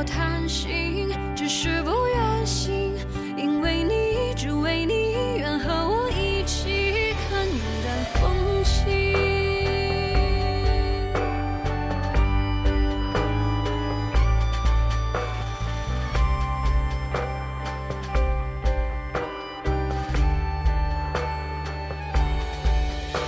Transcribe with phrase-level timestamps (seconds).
[0.00, 2.96] 我贪心，只是不愿醒，
[3.36, 9.12] 因为你，只为你，愿和我一起看云淡风轻。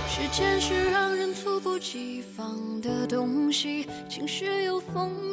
[0.07, 5.32] 时间是让人猝不及防的东西，晴时有风，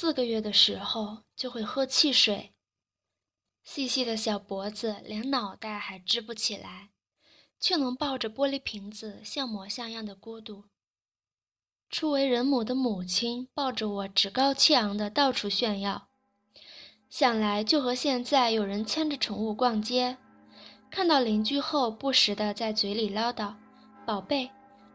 [0.00, 2.52] 四个月的时候就会喝汽水，
[3.64, 6.90] 细细的小脖子连脑袋还支不起来，
[7.58, 10.66] 却能抱着玻璃瓶子像模像样的孤独。
[11.90, 16.06] 初为人母的母亲抱着我趾高气昂的到处炫耀，
[17.10, 20.16] 想来就和现在有人牵着宠物逛街，
[20.92, 23.56] 看到邻居后不时的在嘴里唠叨
[24.06, 24.48] ：“宝贝，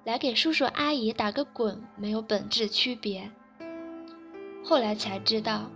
[0.05, 3.29] 来给叔叔阿姨打个滚”，没有本质区别。
[4.63, 5.69] 后来才知道，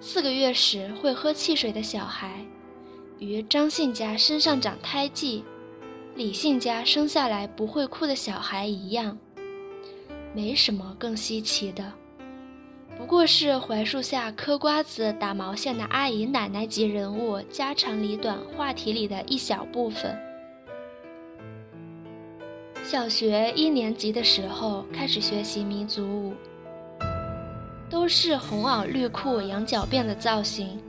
[0.00, 2.44] 四个月时会喝汽水的小孩，
[3.18, 5.44] 与张姓家身上长胎记，
[6.16, 9.18] 李姓家生下来不会哭的小孩一样，
[10.34, 11.92] 没什么更稀奇的，
[12.96, 20.18] 不过是槐树下嗑瓜子、打毛线的阿姨奶奶级人物家长里短话题里的一小部分。
[22.82, 26.34] 小学一年级的时候开始学习民族舞。
[27.90, 30.80] 都是红袄绿裤、羊角辫的造型。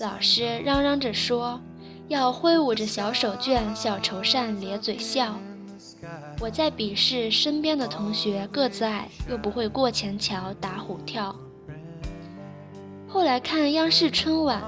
[0.00, 1.60] 老师嚷嚷着说，
[2.06, 5.36] 要挥舞着小手绢、小绸扇咧嘴笑。
[6.40, 11.34] 我在鄙视身边的同学个子矮又不会过前桥、打虎跳。
[13.08, 14.62] 后来看央视春晚，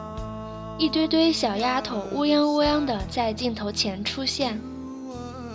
[0.78, 4.60] 一堆堆小丫头乌泱乌泱的在镜头前出现，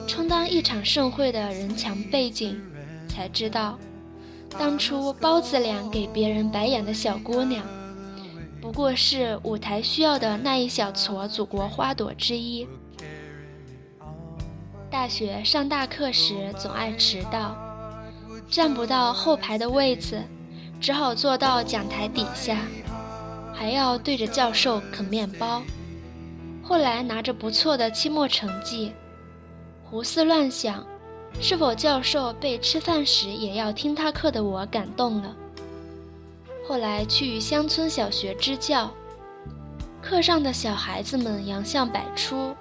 [0.08, 2.58] 充当一场盛会的人墙背景，
[3.10, 3.78] 才知道。
[4.58, 7.64] 当初包子脸给别人白眼的小姑娘，
[8.62, 12.68] 不过是舞台需要的那一小撮祖国花朵之一。
[14.90, 17.56] 大学上大课时总爱迟到，
[18.50, 20.24] 占不到后排的位子，
[20.80, 22.60] 只好坐到讲台底下，
[23.54, 25.62] 还要对着教授啃面包。
[26.64, 28.94] 后来拿着不错的期末成绩，
[29.84, 30.84] 胡思乱想。
[31.42, 35.36] 是否教授被吃饭时也要听他课的我感动了。
[36.68, 38.92] 后来去乡村小学支教，
[40.02, 42.56] 课上的小孩子们洋相百出，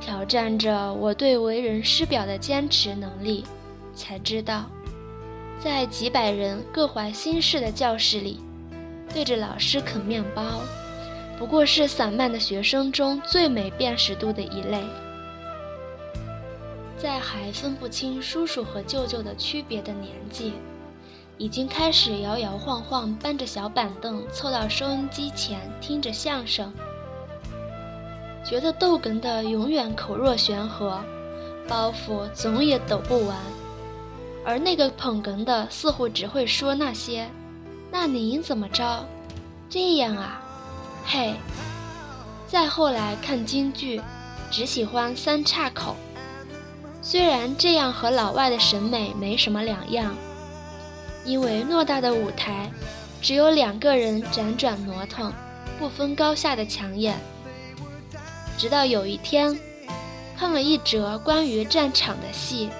[0.00, 3.44] 挑战着我对为人师表的坚持能力，
[3.94, 4.66] 才知道，
[5.58, 8.40] 在几百人各怀心事的教室里，
[9.14, 10.60] 对着老师啃面包，
[11.38, 14.84] 不过是散漫的学生中最没辨识度的一类。
[16.96, 20.54] 在还分不清叔叔和舅舅的区别的年纪，
[21.36, 26.72] 已经开始摇摇晃晃搬着小板凳凑到收音机前听着相声，
[28.44, 31.00] 觉得逗哏的永远口若悬河，
[31.68, 33.36] 包袱总也抖不完。
[34.46, 37.28] 而那个捧哏的似乎只会说那些。
[37.90, 39.04] 那您怎么着？
[39.68, 40.40] 这样啊，
[41.04, 41.34] 嘿。
[42.46, 44.00] 再后来看京剧，
[44.50, 45.96] 只喜欢三岔口。
[47.06, 50.16] 虽然这样和老外的审美没什么两样，
[51.22, 52.72] 因为偌大的舞台，
[53.20, 55.30] 只有两个人辗转挪腾，
[55.78, 57.14] 不分高下的抢眼。
[58.56, 59.54] 直到有一天，
[60.34, 62.70] 看了一则关于战场的戏，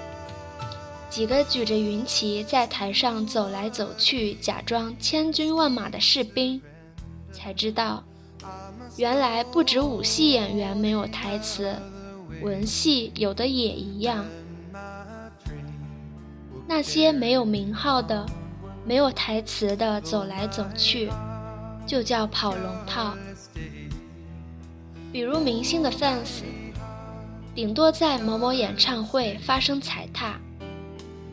[1.10, 6.62] 几个举着云旗在台上走来走去，假装千军万马的士兵，
[7.30, 8.02] 才知道。
[8.96, 11.76] 原来不止武戏演员没有台词，
[12.44, 14.26] 文戏有的也一样。
[16.68, 18.26] 那些没有名号的、
[18.84, 21.10] 没有台词的走来走去，
[21.86, 23.16] 就叫跑龙套。
[25.10, 26.42] 比如明星的 fans，
[27.54, 30.38] 顶多在某某演唱会发生踩踏，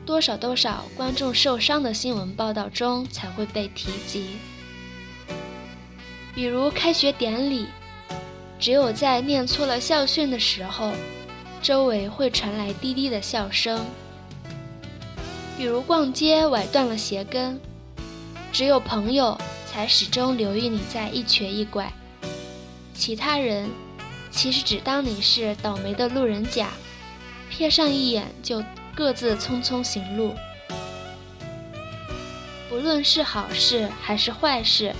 [0.05, 4.37] 多少多少观众受伤的新闻报道中才会被提及。
[6.33, 7.67] 比如开学典礼，
[8.61, 10.93] 只有在念错了校训的时候，
[11.63, 13.83] 周围会传来滴滴的笑声。
[15.57, 17.59] 比如逛街崴断了鞋跟，
[18.51, 19.35] 只有朋友
[19.65, 21.91] 才始终留意你在一瘸一拐，
[22.93, 23.67] 其他人
[24.29, 26.69] 其实只当你是倒霉的路人甲，
[27.51, 28.63] 瞥上一眼就
[28.93, 30.35] 各自匆匆行路。
[32.69, 34.95] 不论是好事还是坏事。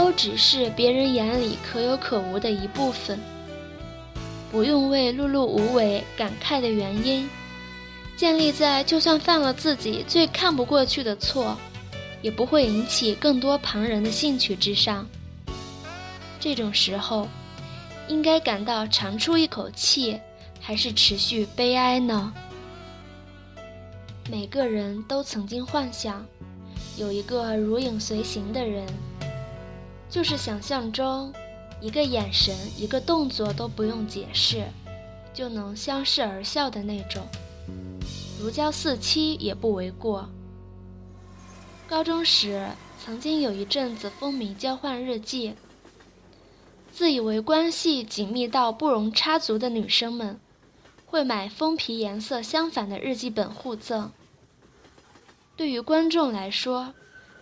[0.00, 3.20] 都只是别人眼里可有可无的一部分，
[4.50, 7.28] 不用为碌碌无为感慨的原因，
[8.16, 11.54] 建立在就算犯了自己最看不过去的错，
[12.22, 15.06] 也不会引起更多旁人的兴趣之上。
[16.40, 17.28] 这种时候，
[18.08, 20.18] 应该感到长出一口气，
[20.62, 22.32] 还是持续悲哀呢？
[24.30, 26.24] 每个人都曾经幻想，
[26.96, 28.86] 有一个如影随形的人。
[30.10, 31.32] 就是想象中，
[31.80, 34.64] 一个眼神、一个动作都不用解释，
[35.32, 37.24] 就能相视而笑的那种，
[38.40, 40.28] 如胶似漆也不为过。
[41.88, 42.68] 高中时，
[43.04, 45.54] 曾经有一阵子风靡交换日记，
[46.92, 50.40] 自以为关系紧密到不容插足的女生们，
[51.06, 54.10] 会买封皮颜色相反的日记本互赠。
[55.56, 56.94] 对于观众来说，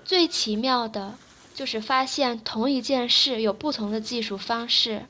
[0.05, 1.15] 最奇妙的。
[1.59, 5.07] 就是发现同一件事有不同的技术方式，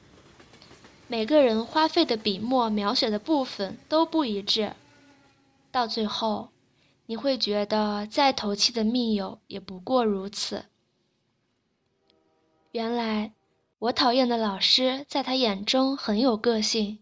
[1.07, 4.73] 每个人花费的笔墨描写的部分都不一致，
[5.71, 6.49] 到最后，
[7.05, 10.65] 你会觉得再投契的密友也不过如此。
[12.71, 13.35] 原来，
[13.81, 17.01] 我讨厌的老师在他眼中很有个性。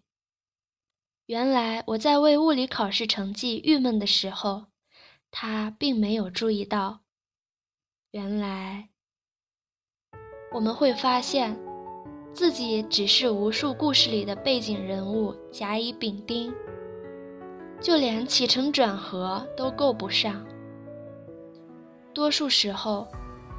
[1.27, 4.65] 原来我在为物理考试成绩郁闷的时候，
[5.31, 7.03] 他并没有注意到。
[8.11, 8.89] 原来。
[10.53, 11.55] 我们会发现，
[12.33, 16.53] 自己只是无数故事里的背景人物，甲乙丙丁，
[17.81, 20.45] 就连起承转合都够不上。
[22.15, 23.07] 多数时候，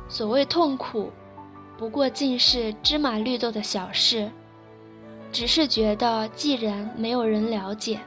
[0.07, 1.11] 所谓痛苦，
[1.77, 4.31] 不过尽是芝麻绿豆的小事，
[5.31, 7.99] 只是觉得既然没有人了解，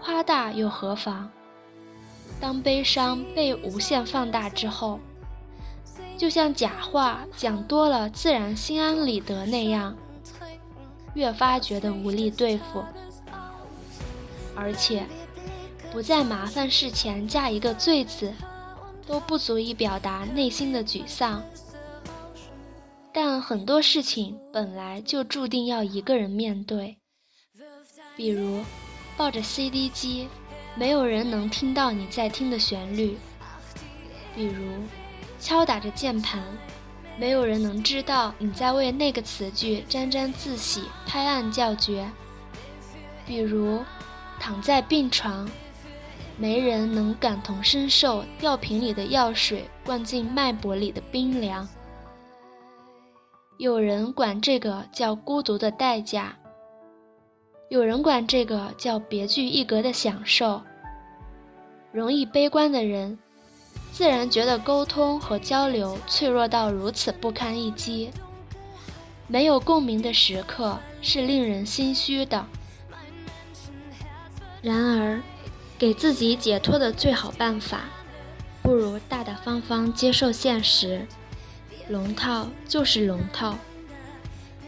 [0.00, 1.30] 夸大又何妨？
[2.40, 4.98] 当悲伤被无限放大之后。
[6.22, 9.96] 就像假话讲多了，自然心安理得那样，
[11.14, 12.84] 越发觉得无力对付，
[14.54, 15.04] 而且
[15.90, 18.32] 不在麻烦事前加一个“罪”字，
[19.04, 21.42] 都不足以表达内心的沮丧。
[23.12, 26.98] 但很多事情本来就注定要一个人面对，
[28.16, 28.62] 比如
[29.16, 30.28] 抱着 CD 机，
[30.76, 33.16] 没有人能听到你在听的旋律；
[34.36, 34.84] 比如。
[35.42, 36.40] 敲打着键盘，
[37.18, 42.08] 没有人能知道你在为那个词句沾沾自喜、拍案叫绝。
[43.26, 43.82] 比如，
[44.38, 45.50] 躺在病床，
[46.36, 51.68] 没人能感同身受吊瓶里的药水灌进脉搏里的冰凉。
[53.58, 56.36] 有人管这个叫孤独的代价，
[57.68, 60.62] 有人管这个叫别具一格的享受。
[61.90, 63.18] 容易悲观的人。
[63.92, 68.10] 自然觉得沟通和交流脆弱到如此不堪一击，
[69.28, 72.46] 没有共鸣的时刻是令人心虚的。
[74.62, 75.20] 然而，
[75.78, 77.82] 给自己解脱的最好办法，
[78.62, 81.06] 不如大大方方接受现实。
[81.88, 83.58] 龙套就是龙套，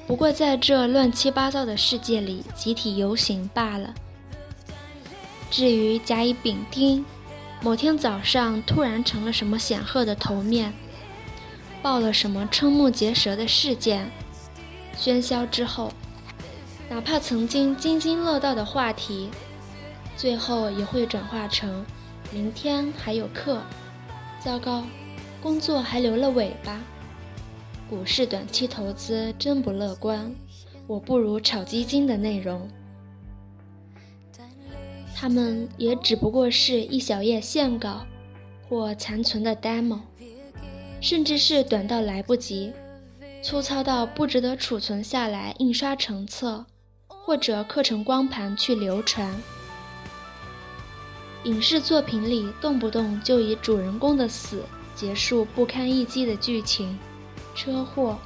[0.07, 3.95] 不过在这乱七八糟的世界里集体游行罢了。
[5.51, 7.05] 至于甲乙丙丁，
[7.65, 10.71] 某天早上突然成了什么显赫的头面，
[11.81, 14.11] 报了什么瞠目结舌的事件，
[14.99, 15.91] 喧嚣之后，
[16.91, 19.31] 哪怕曾经津津乐道的话题，
[20.15, 21.83] 最后也会转化成
[22.31, 23.63] 明天还有课，
[24.39, 24.85] 糟糕，
[25.43, 26.79] 工作还留了尾巴。
[27.89, 30.31] 股市短期投资真不乐观，
[30.87, 32.69] 我不如炒基金的内容。
[35.25, 38.05] 他们也只不过是一小页线稿，
[38.69, 40.01] 或残存的 demo，
[41.01, 42.71] 甚至是短到来不及、
[43.43, 46.67] 粗糙到不值得储存下来印刷成册，
[47.09, 49.35] 或者刻成光盘去流传。
[51.45, 54.63] 影视作品里动不动就以主人公的死
[54.95, 56.99] 结束不堪一击的剧情，
[57.55, 58.19] 车祸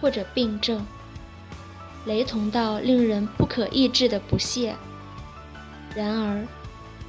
[0.00, 0.86] 或者病症，
[2.04, 4.76] 雷同到令人不可抑制的不屑。
[5.96, 6.46] 然而，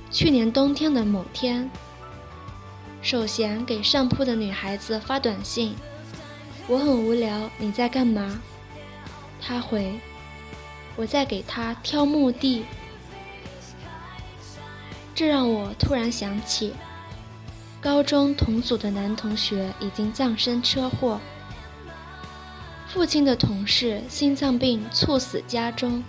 [0.09, 1.69] 去年冬天的某天，
[3.01, 5.75] 守贤给上铺的女孩子发短信
[6.67, 8.39] ：“我很无聊，你在干嘛？”
[9.45, 9.99] 她回
[10.95, 12.63] ：“我在给他挑墓地。”
[15.13, 16.73] 这让我突然想起，
[17.81, 21.19] 高中同组的男同学已经葬身车祸，
[22.87, 26.01] 父亲的同事心脏病猝死家中。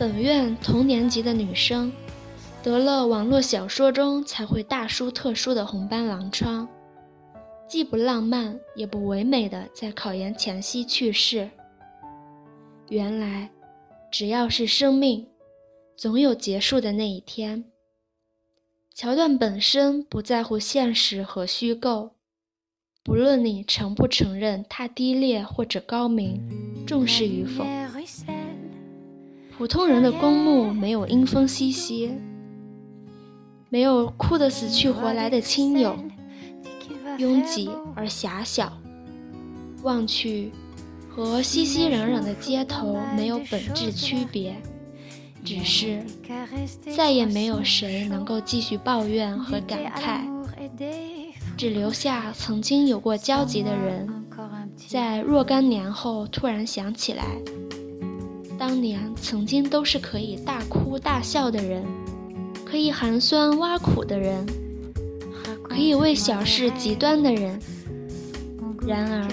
[0.00, 1.92] 本院同年级的女生，
[2.62, 6.66] 得了网络小说中才会大书特书的红斑狼疮，
[7.68, 11.50] 既不浪漫也不唯美的在考研前夕去世。
[12.88, 13.50] 原来，
[14.10, 15.26] 只要是生命，
[15.98, 17.66] 总有结束的那一天。
[18.94, 22.12] 桥段本身不在乎现实和虚构，
[23.04, 26.40] 不论你承不承认它低劣或者高明，
[26.86, 27.66] 重视与否。
[29.60, 32.12] 普通人的公墓没有阴风淅淅，
[33.68, 35.94] 没有哭得死去活来的亲友，
[37.18, 38.72] 拥挤而狭小，
[39.82, 40.50] 望去
[41.10, 44.56] 和熙熙攘攘的街头没有本质区别，
[45.44, 46.02] 只是
[46.96, 50.22] 再也没有谁能够继续抱怨和感慨，
[51.58, 54.24] 只留下曾经有过交集的人，
[54.88, 57.26] 在若干年后突然想起来。
[58.60, 61.82] 当年曾经都是可以大哭大笑的人，
[62.62, 64.44] 可以寒酸挖苦的人，
[65.62, 67.58] 可以为小事极端的人，
[68.86, 69.26] 然而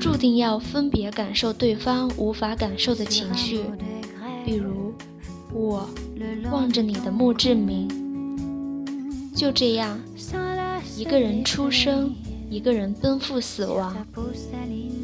[0.00, 3.60] 注定要分别感受对方无法感受的情绪，
[4.46, 4.94] 比如
[5.52, 5.86] 我
[6.50, 7.86] 望着你的墓志铭，
[9.36, 10.00] 就这样
[10.96, 12.14] 一个人出生。
[12.50, 13.96] 一个人奔赴死亡，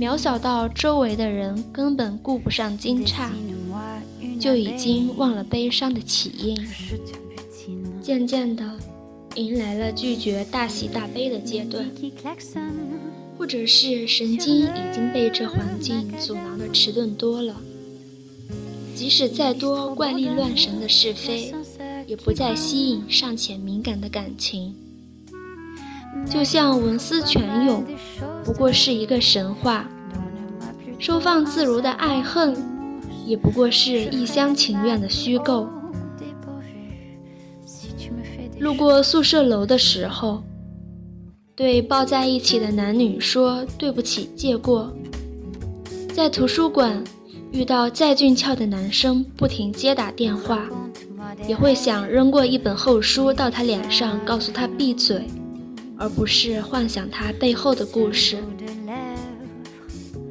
[0.00, 3.28] 渺小到周围的人根本顾不上惊诧，
[4.40, 6.56] 就已经忘了悲伤的起因。
[8.02, 8.64] 渐渐的，
[9.34, 11.86] 迎来了拒绝大喜大悲的阶段，
[13.38, 17.56] 或者是神经已经被这环境阻挠的迟钝多了。
[18.94, 21.52] 即使再多怪力乱神的是非，
[22.06, 24.74] 也不再吸引尚且敏感的感情。
[26.28, 27.84] 就像文思泉涌，
[28.44, 29.84] 不过是一个神话；
[30.98, 32.56] 收放自如的爱恨，
[33.26, 35.68] 也不过是一厢情愿的虚构。
[38.58, 40.42] 路过宿舍楼的时候，
[41.54, 44.88] 对抱在一起的男女说对不起，借过；
[46.14, 47.04] 在图书馆
[47.52, 50.66] 遇到再俊俏的男生，不停接打电话，
[51.46, 55.26] 也会想扔过一本厚书到他脸上，告诉他闭嘴。
[56.04, 58.36] 而不是幻想他背后的故事。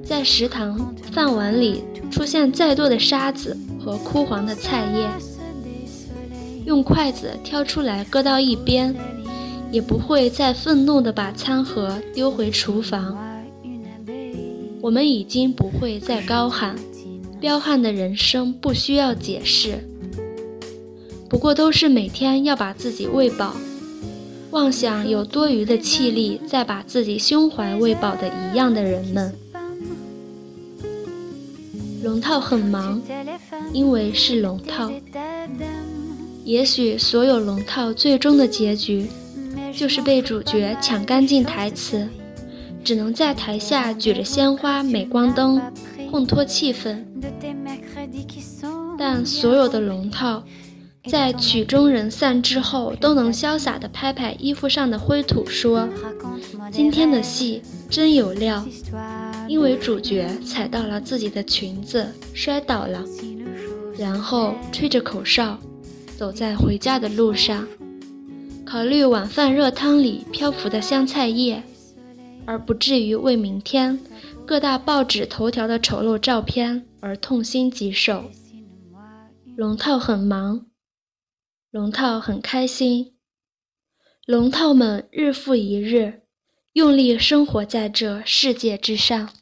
[0.06, 5.10] 在食堂饭碗里出现再多的沙子和枯黄的菜叶，
[6.63, 8.96] 用筷子挑出来搁到一边，
[9.72, 13.18] 也不会再愤怒地把餐盒丢回厨房。
[14.80, 16.75] 我们已经不会再高喊
[17.42, 19.84] ：“彪悍的人生不需要解释。”
[21.27, 23.56] 不过都是每天要把自己喂饱。
[24.53, 29.33] 妄想有多余的气力再把自己胸怀喂饱的一样的人们，
[32.03, 33.01] 龙套很忙，
[33.74, 34.91] 因为是龙套。
[36.43, 39.07] 也许所有龙套最终的结局，
[39.75, 42.07] 就是被主角抢干净台词，
[42.83, 45.60] 只能在台下举着鲜花、镁光灯
[46.12, 47.03] 烘托气氛。
[49.00, 50.43] 但所有的龙套。
[51.10, 55.88] 在曲终人散之后，都能潇洒地拍拍衣服上的灰土，说
[56.72, 58.65] ：“今天的戏真有料。”
[59.50, 63.03] 因为主角踩到了自己的裙子，摔倒了，
[63.98, 65.60] 然后吹着口哨，
[66.17, 67.67] 走在回家的路上，
[68.65, 71.62] 考虑晚饭热汤里漂浮的香菜叶，
[72.45, 74.00] 而不至于为明天
[74.45, 78.24] 各大报纸头条的丑陋照片而痛心疾首。
[79.57, 80.65] 龙套很忙，
[81.74, 83.15] 龙套很开心，
[84.27, 86.22] 龙套们日复一日，
[86.74, 89.34] 用力生活在这世界之上。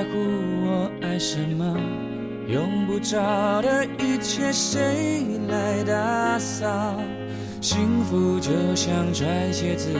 [0.00, 0.12] 在乎
[0.64, 1.76] 我爱什么，
[2.48, 6.94] 用不着的一切谁来打扫？
[7.60, 9.90] 幸福就像穿鞋子，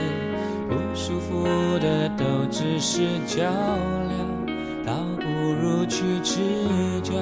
[0.67, 1.43] 不舒服
[1.77, 3.43] 的都只是脚
[4.09, 5.23] 镣，倒不
[5.61, 6.39] 如去赤
[7.03, 7.13] 脚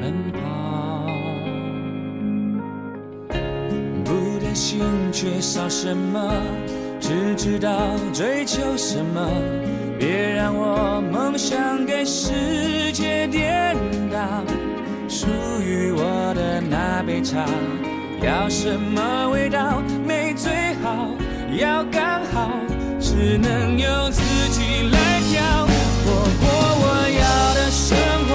[0.00, 1.06] 奔跑。
[4.04, 4.80] 不担心
[5.12, 6.32] 缺少什么，
[6.98, 7.70] 只知道
[8.12, 9.30] 追求什么。
[10.00, 10.77] 别让我
[11.38, 13.76] 想给世界颠
[14.10, 14.18] 倒。
[15.08, 15.28] 属
[15.64, 17.46] 于我的那杯茶，
[18.20, 19.80] 要什么味道？
[20.04, 20.50] 没最
[20.82, 21.14] 好，
[21.56, 22.50] 要刚好，
[23.00, 25.68] 只能由自己来挑。
[26.10, 26.44] 我过
[26.82, 27.96] 我要的生
[28.26, 28.27] 活，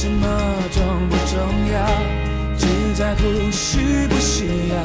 [0.00, 0.28] 什么
[0.70, 1.36] 重不重
[1.72, 1.84] 要，
[2.56, 4.76] 只在乎需不需要。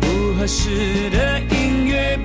[0.00, 2.16] 不合适的音乐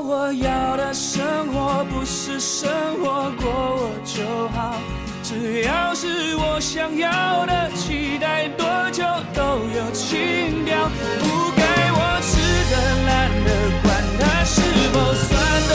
[0.00, 4.80] 我要的生活，不是生活过我就好，
[5.22, 9.42] 只要是我想要的，期待多久都
[9.76, 10.88] 有情调。
[11.20, 12.30] 不该我吃
[12.70, 12.74] 的、
[13.06, 13.48] 懒的，
[13.82, 15.30] 管它是否酸
[15.68, 15.72] 的